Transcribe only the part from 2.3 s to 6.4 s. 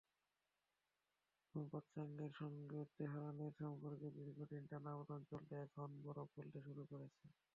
সঙ্গে তেহরানের সম্পর্কে দীর্ঘদিন টানাপোড়েন চললেও এখন বরফ